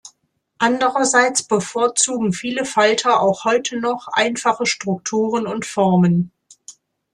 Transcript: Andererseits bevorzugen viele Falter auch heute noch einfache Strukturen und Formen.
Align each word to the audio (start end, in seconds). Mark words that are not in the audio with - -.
Andererseits 0.57 1.43
bevorzugen 1.43 2.33
viele 2.33 2.65
Falter 2.65 3.19
auch 3.21 3.43
heute 3.43 3.79
noch 3.79 4.07
einfache 4.07 4.65
Strukturen 4.65 5.45
und 5.45 5.63
Formen. 5.63 6.31